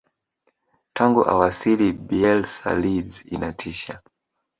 [0.95, 4.01] tangu awasili bielsa leeds inatisha